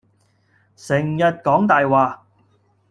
[0.75, 2.25] 成日講大話